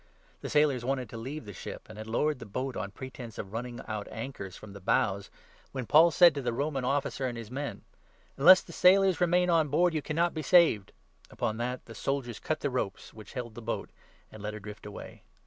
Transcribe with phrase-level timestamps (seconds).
[0.41, 3.37] The sailors wanted to leave 30 the ship, and had lowered the boat, on pretence
[3.37, 5.29] of running out anchors from the bows,
[5.73, 7.83] when Paul said to the Roman 31 Officer and his men:"
[8.39, 10.91] Unless the sailors remain on board, you cannot be saved."
[11.29, 13.91] Upon that the soldiers cut the ropes which held the boat,
[14.31, 15.21] and 32 let her drift away.